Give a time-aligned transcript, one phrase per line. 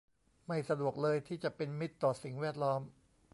[0.47, 2.81] ไม่สะดวกเลยที่จะเป็นมิตรต่อสิ่งแวดล้อม